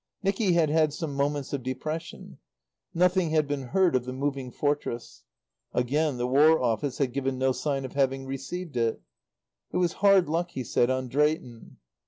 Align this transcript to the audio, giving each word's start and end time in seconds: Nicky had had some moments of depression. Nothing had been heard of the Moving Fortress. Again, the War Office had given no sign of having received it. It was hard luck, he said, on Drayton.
Nicky 0.23 0.53
had 0.53 0.71
had 0.71 0.93
some 0.95 1.13
moments 1.13 1.53
of 1.53 1.61
depression. 1.61 2.39
Nothing 2.91 3.29
had 3.29 3.47
been 3.47 3.65
heard 3.67 3.95
of 3.95 4.03
the 4.05 4.13
Moving 4.13 4.49
Fortress. 4.49 5.25
Again, 5.75 6.17
the 6.17 6.25
War 6.25 6.59
Office 6.59 6.97
had 6.97 7.13
given 7.13 7.37
no 7.37 7.51
sign 7.51 7.85
of 7.85 7.93
having 7.93 8.25
received 8.25 8.75
it. 8.75 8.99
It 9.71 9.77
was 9.77 9.93
hard 10.01 10.27
luck, 10.27 10.49
he 10.49 10.63
said, 10.63 10.89
on 10.89 11.07
Drayton. 11.07 11.77